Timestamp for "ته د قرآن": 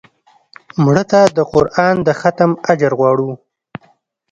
1.11-1.95